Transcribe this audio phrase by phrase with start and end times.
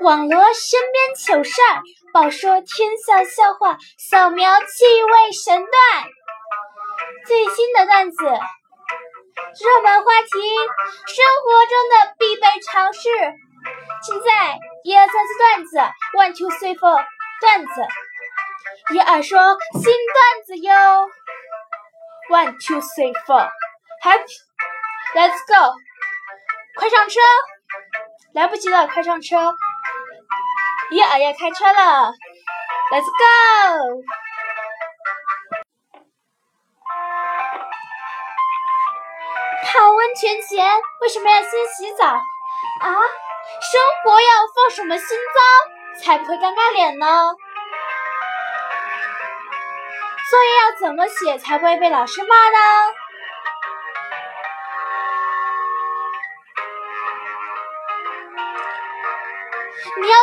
[0.00, 1.82] 网罗身边糗事儿，
[2.12, 5.72] 饱说天下笑话，扫描趣味神段。
[7.26, 10.30] 最新的段子，热门话题，
[11.06, 13.08] 生活中的必备常识。
[14.02, 15.78] 现在一二三四段子
[16.14, 17.04] ，one two three four
[17.40, 17.84] 段子，
[18.94, 21.10] 一二说新段子哟
[22.30, 25.74] ，one two three four，happy，let's go，
[26.76, 27.20] 快上车，
[28.32, 29.52] 来不及了，快上车，
[30.90, 32.12] 一二要开车了
[32.90, 34.02] ，let's go。
[39.64, 42.20] 泡温泉前为什么要先洗澡啊？
[43.60, 47.34] 生活要放什么心招才不会尴尬脸呢？
[50.30, 52.58] 作业要怎么写才不会被老师骂呢？
[60.00, 60.16] 你要，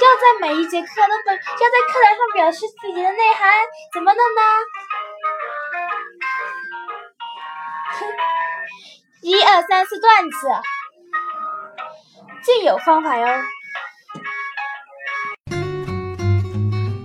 [0.00, 3.52] 要在每一节课都表，要在课堂上表示自己的内涵，
[3.92, 4.42] 怎么弄呢？
[9.22, 10.48] 一二三四段子，
[12.42, 13.26] 尽有方法哟。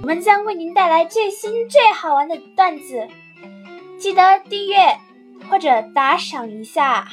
[0.02, 3.08] 我们将为您带来最新最好玩的段子，
[4.00, 4.98] 记得订阅
[5.50, 7.08] 或者打赏一下，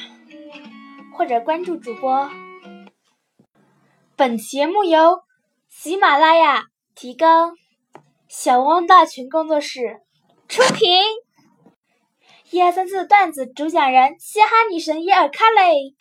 [1.17, 2.29] 或者关注主播。
[4.15, 5.23] 本节目由
[5.69, 7.27] 喜马拉雅提供，
[8.27, 10.01] 小汪大群工作室
[10.47, 11.01] 出品。
[12.51, 15.95] 一二三四段子主讲人：嘻哈女神伊尔卡雷。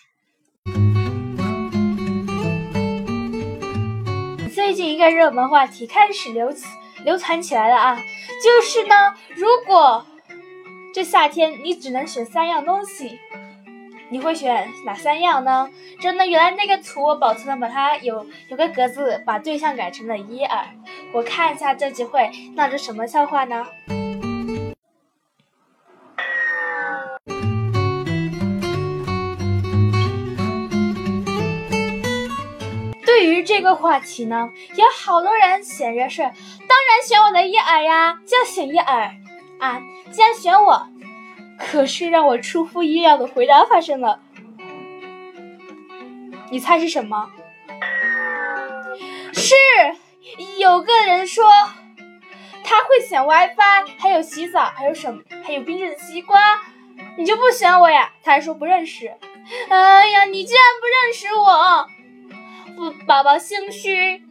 [4.54, 6.52] 最近一个热门话题开始流
[7.06, 7.96] 流传起来了啊，
[8.44, 10.04] 就是呢，如果
[10.92, 13.18] 这夏天你只能选三样东西，
[14.12, 15.70] 你会选哪三样呢？
[15.98, 20.66] 真的，原来那个图我保存了，把它有有个格子，把对象改成了伊尔。
[21.14, 23.66] 我看一下这集会闹出什么笑话呢？
[33.06, 39.10] 对于这个话题呢，有好多人选着是，当然选我的伊尔呀，就选伊尔
[39.58, 39.80] 啊！
[40.10, 40.86] 既然选我，
[41.70, 44.20] 可是让我出乎意料的回答发生了，
[46.50, 47.30] 你猜是什么？
[49.32, 49.54] 是
[50.58, 51.44] 有个人说
[52.62, 55.22] 他会选 WiFi，还有洗澡，还有什么？
[55.44, 56.38] 还有冰镇西瓜，
[57.16, 58.12] 你就不选我呀？
[58.22, 59.12] 他还说不认识。
[59.68, 61.86] 哎呀，你竟然不认识我！
[62.76, 64.22] 不，宝宝心虚，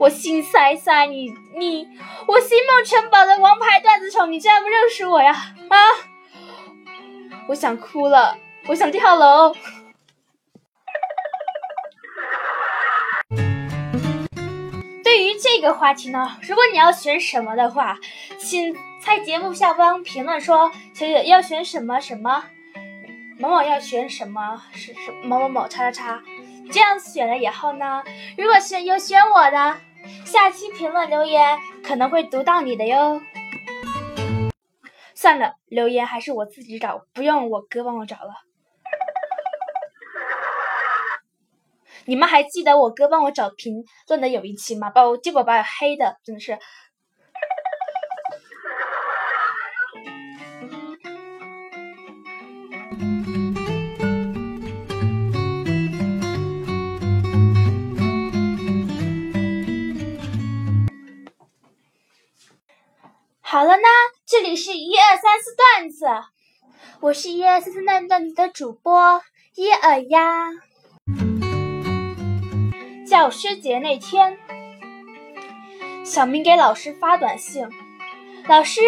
[0.00, 1.86] 我心塞塞，你你，
[2.26, 5.30] 我心梦城堡的王牌段子手，你竟然不认识我呀？
[5.68, 5.76] 啊！
[7.48, 8.34] 我想哭了，
[8.68, 9.54] 我想跳楼。
[15.04, 17.98] 对于这个话题呢，如果你要选什么的话，
[18.38, 18.74] 请
[19.04, 22.44] 在节目下方评论说，小姐要选什么什么，
[23.38, 26.22] 某某要选什么是是某某某叉叉叉。
[26.72, 28.02] 这样选了以后呢，
[28.38, 29.76] 如果选有选我的，
[30.24, 33.20] 下期评论留言可能会读到你的哟。
[35.14, 38.32] 算了，留言还是我自己找，不用我哥帮我找了。
[42.06, 44.90] 你们还记得我哥帮我找评论的有一期吗？
[44.90, 46.58] 把我结果把我黑的，真的是。
[63.50, 63.82] 好了呢，
[64.28, 66.06] 这里是一二三四段子，
[67.00, 69.20] 我是一二三四段段子的主播
[69.56, 70.50] 伊尔呀。
[73.04, 74.38] 教师节那天，
[76.04, 77.68] 小明给老师发短信
[78.46, 78.82] ：“老师，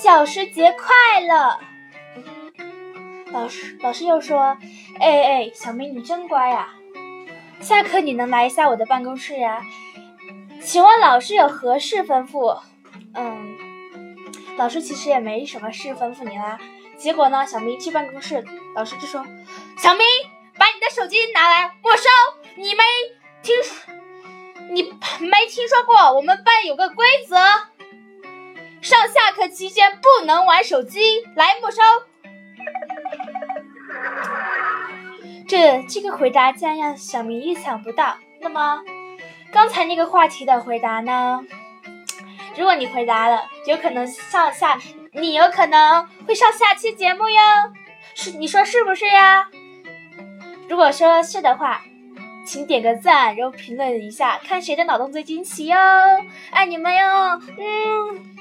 [0.00, 1.58] 教师节快乐。”
[3.34, 4.56] 老师，老师又说
[5.00, 6.72] ：“哎哎，小明你真乖呀，
[7.60, 9.60] 下课你能来一下我的办公室呀？
[10.62, 12.60] 请问老师有何事吩咐？”
[13.14, 13.66] 嗯。
[14.58, 16.58] 老师其实也没什么事吩咐你啦。
[16.96, 18.44] 结果呢，小明去办公室，
[18.74, 19.24] 老师就说
[19.78, 20.04] ：“小明，
[20.58, 22.08] 把你的手机拿来，没收。
[22.56, 22.82] 你没
[23.40, 23.54] 听，
[24.72, 24.82] 你
[25.20, 27.36] 没听说过我们班有个规则，
[28.82, 31.80] 上下课期间不能玩手机，来没收。”
[35.46, 38.18] 这这个回答竟然让小明意想不到。
[38.40, 38.82] 那么，
[39.52, 41.44] 刚才那个话题的回答呢？
[42.58, 44.76] 如果你回答了，有可能上下，
[45.12, 47.40] 你有可能会上下期节目哟，
[48.16, 49.48] 是你说是不是呀？
[50.68, 51.80] 如果说是的话，
[52.44, 55.76] 请点个赞，然后评论一下，看谁的脑洞最惊奇哟！
[56.50, 58.37] 爱你们哟，嗯。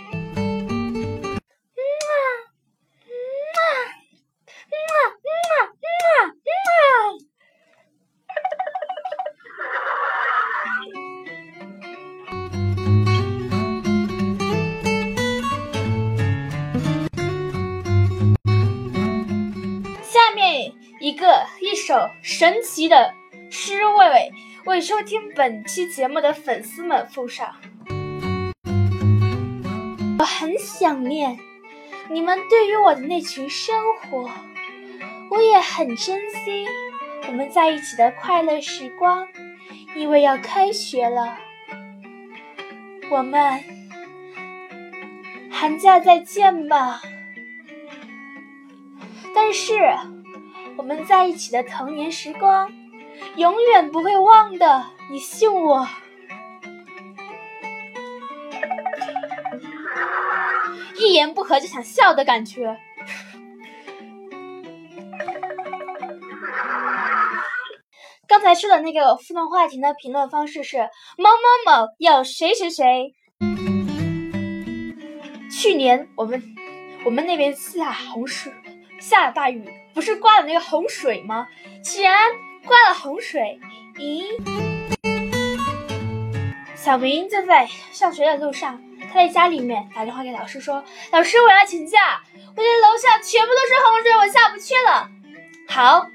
[22.88, 23.14] 的
[23.50, 24.32] 诗为
[24.66, 27.56] 为收听本期节目的粉丝们附上。
[30.20, 31.38] 我很想念
[32.10, 34.30] 你们对于我的那群生活，
[35.30, 36.66] 我也很珍惜
[37.28, 39.28] 我们在一起的快乐时光，
[39.96, 41.38] 因为要开学了，
[43.10, 43.64] 我们
[45.52, 47.02] 寒假再见吧。
[49.34, 49.78] 但是。
[50.78, 52.72] 我们在一起的童年时光，
[53.36, 55.88] 永远不会忘的，你信我。
[61.00, 62.78] 一言不合就想笑的感觉。
[68.28, 73.14] 刚才说的那个互动话题的评论方式是某某某要谁谁谁。
[75.50, 76.44] 去年我们
[77.06, 78.52] 我们那边下洪水，
[79.00, 79.70] 下了大雨。
[79.94, 81.48] 不是刮了那个洪水吗？
[81.82, 82.16] 既然
[82.68, 83.60] 刮了洪水，
[83.96, 84.26] 咦？
[86.76, 92.22] 小明就在上学的路上，他在家里面打电话给老师说：“老师，我要请假，
[92.56, 95.10] 我的楼下全部都是洪水，我下不去了。”
[95.68, 96.08] 好，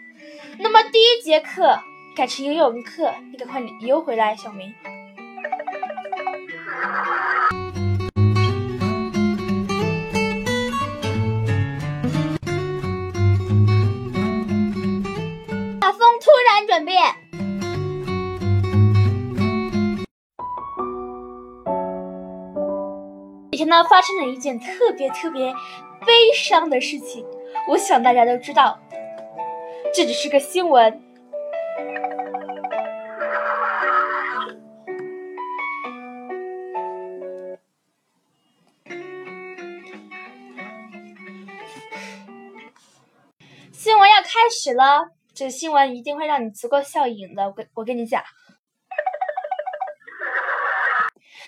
[0.59, 1.81] 那么第一节课
[2.15, 4.73] 改成游泳课，你赶快游回来，小明。
[23.63, 25.55] 天呢，发生了一件特别特别
[26.05, 27.25] 悲伤的事情，
[27.69, 28.81] 我想大家都知道，
[29.95, 31.01] 这只是个新闻。
[43.73, 45.11] 新闻要开始了。
[45.33, 48.21] 这新闻一定会让你足够笑瘾的，我跟我跟你讲。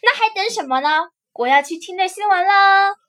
[0.02, 1.08] 那还等什么呢？
[1.35, 3.04] 我要去听那新闻了。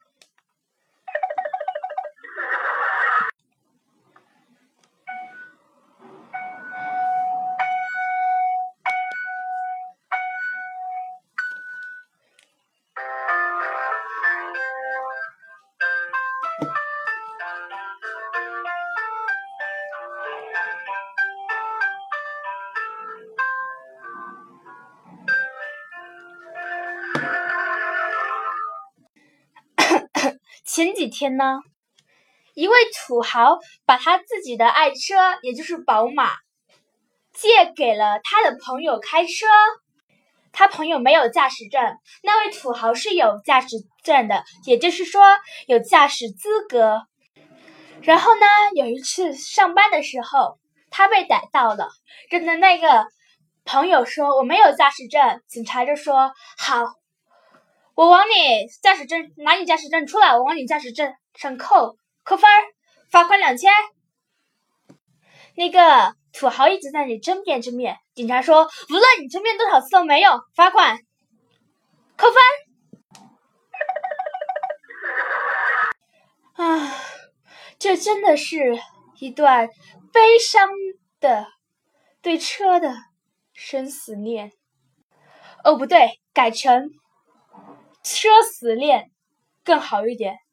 [30.75, 31.61] 前几天呢，
[32.53, 32.75] 一位
[33.07, 36.33] 土豪把他自己的爱车，也就是宝马，
[37.31, 39.45] 借给了他的朋友开车。
[40.51, 41.81] 他朋友没有驾驶证，
[42.23, 45.23] 那位土豪是有驾驶证的，也就是说
[45.65, 47.03] 有驾驶资格。
[48.01, 48.45] 然后呢，
[48.75, 51.87] 有一次上班的时候，他被逮到了，
[52.29, 53.05] 跟的那个
[53.63, 56.83] 朋友说：“我没有驾驶证。”警察就说：“好。”
[57.95, 62.49] 我往你驾驶证拿你驾驶证出来，我往你驾驶证上扣扣分，
[63.09, 63.71] 罚款两千。
[65.55, 70.99] 那个土豪一直在你争辩争辩，警察说无论你争辩多少次都没用，罚款
[72.17, 72.43] 扣分。
[76.55, 76.91] 啊，
[77.79, 78.77] 这真的是
[79.19, 79.69] 一段
[80.11, 80.69] 悲伤
[81.21, 81.47] 的
[82.21, 82.93] 对车的
[83.53, 84.51] 生死恋。
[85.63, 86.89] 哦，不对，改成。
[88.05, 89.09] 奢侈恋
[89.63, 90.44] 更好一点。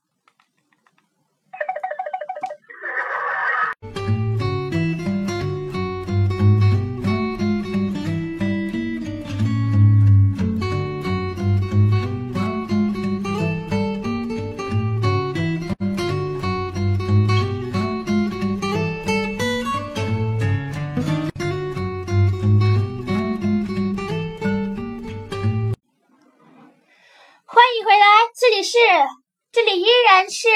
[29.52, 30.48] 这里依然是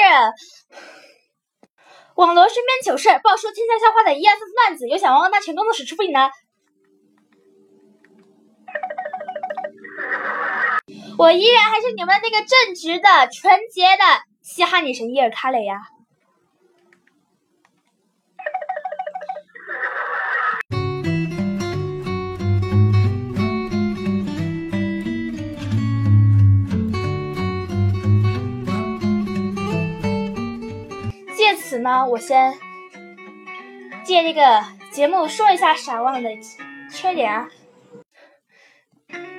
[2.15, 6.31] 网罗身边糗事爆出天下笑话的一二三四段子，有想王大全工作室出品的。
[11.19, 14.03] 我依然还是你们那个正直的、纯洁的
[14.41, 15.75] 嘻哈女神伊尔卡雷呀。
[31.67, 32.57] 此呢，我先
[34.05, 36.29] 借这个节目说一下傻旺的
[36.89, 37.49] 缺点啊，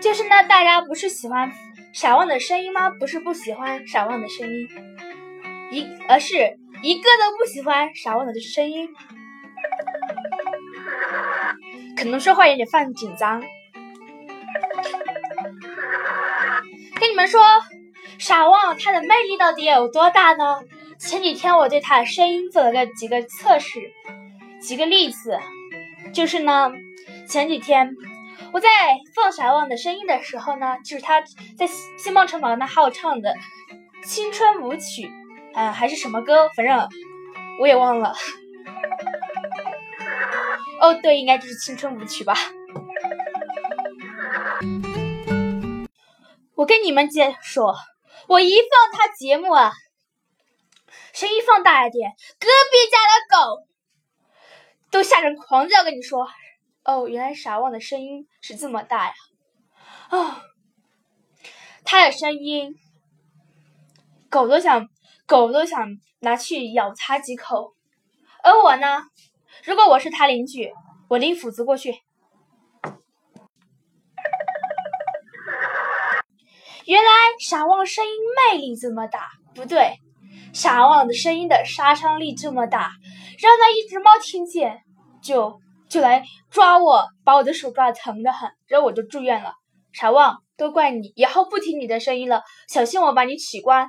[0.02, 1.50] 就是呢，大家不是喜欢
[1.94, 2.90] 傻旺的声音吗？
[2.90, 4.68] 不是不喜欢傻旺的声音，
[5.70, 8.94] 一而是一个都不喜欢傻旺的声音，
[11.97, 13.42] 可能说话有点犯紧张。
[17.00, 17.40] 跟你们说，
[18.18, 20.61] 傻旺他的魅力到底有多大呢？
[20.98, 23.92] 前几天我对他的声音做了个几个测试，
[24.60, 25.38] 几个例子，
[26.12, 26.72] 就是呢，
[27.28, 27.94] 前几天
[28.52, 28.68] 我在
[29.14, 31.20] 放傻旺的声音的时候呢，就是他
[31.56, 33.36] 在星梦城堡那号唱的
[34.04, 35.08] 青春舞曲，
[35.54, 36.88] 啊，还是什么歌，反正
[37.60, 38.14] 我也忘了。
[40.80, 42.34] 哦，对，应该就是青春舞曲吧。
[46.54, 47.76] 我跟你们姐说，
[48.26, 48.62] 我一放
[48.92, 49.72] 他节目啊，
[51.18, 53.66] 声音放大一点，隔壁家的狗
[54.92, 55.82] 都吓成狂叫。
[55.82, 56.28] 跟你说，
[56.84, 59.12] 哦，原来傻旺的声音是这么大呀！
[60.10, 60.42] 啊，
[61.82, 62.72] 他的声音，
[64.30, 64.87] 狗都想，
[65.26, 65.88] 狗都想
[66.20, 67.75] 拿去咬他几口。
[68.44, 69.02] 而我呢，
[69.64, 70.72] 如果我是他邻居，
[71.08, 72.00] 我拎斧子过去。
[76.84, 77.10] 原来
[77.40, 78.12] 傻旺声音
[78.52, 79.98] 魅力这么大，不对，
[80.58, 82.90] 傻旺的声音的杀伤力这么大，
[83.38, 84.80] 让那一只猫听见
[85.22, 89.52] 就就来抓我，把我的手抓的疼的很，然后我就住院了。
[89.92, 93.88] 傻旺，都怪你，以后不听你的声音了，小心我把你取关。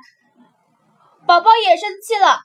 [1.26, 2.42] 宝宝也生气了。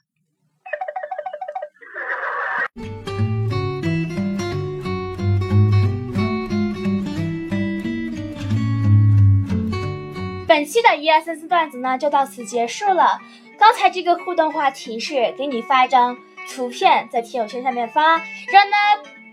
[10.48, 13.20] 本期的一二三四段子呢就到此结束了。
[13.58, 16.16] 刚才这个互动话题是给你发一张
[16.48, 18.18] 图片在听友圈下面发，
[18.52, 18.76] 让呢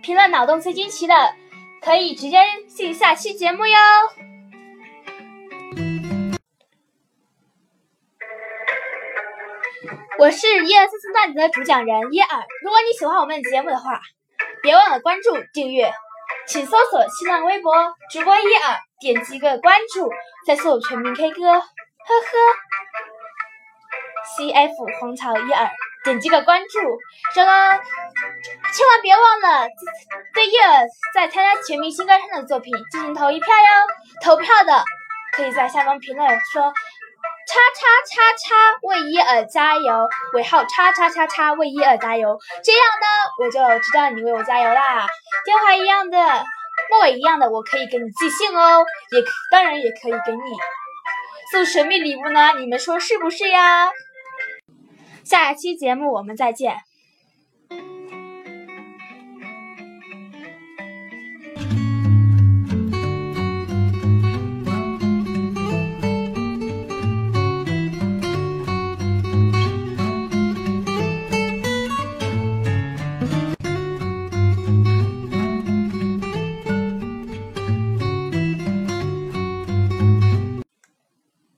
[0.01, 1.13] 评论脑洞最惊奇的
[1.81, 2.37] 可以直接
[2.67, 3.77] 进下期节目哟。
[10.17, 12.43] 我是一二三四段子的主讲人叶尔。
[12.63, 13.99] 如果你喜欢我们的节目的话，
[14.61, 15.91] 别忘了关注订阅。
[16.47, 17.73] 请搜索新浪微博
[18.09, 20.09] 主播一尔，点击个关注，
[20.45, 21.63] 再搜全民 K 歌，呵呵。
[24.37, 25.69] CF 红草一耳，
[26.03, 26.79] 点击个关注，
[27.35, 27.83] 然后
[28.73, 29.67] 千万别忘了
[30.33, 34.23] 对一耳在参加全民新歌唱的作品进行投一票哟。
[34.23, 34.83] 投票的
[35.33, 36.73] 可以在下方评论说。
[37.45, 43.05] 叉叉叉叉为伊尔加油，尾号叉叉叉叉为伊尔加油，这样呢
[43.37, 45.05] 我就知道你为我加油啦。
[45.43, 46.17] 电话一样的，
[46.89, 50.41] 末尾一样的，我可以给你寄信哦，也当然也可以给你
[51.51, 53.91] 送神秘礼物呢，你们说是不是呀？
[55.23, 56.77] 下期节目我们再见。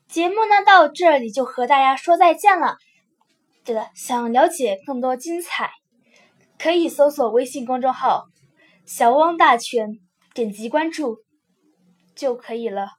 [0.08, 2.78] 节目呢到这里就和大家说再见了。
[3.66, 5.72] 对了，想了解更多精彩，
[6.60, 8.28] 可以搜索微信公众号
[8.86, 9.98] “小汪大全”，
[10.36, 11.18] 点击关注
[12.16, 12.90] 就可以了。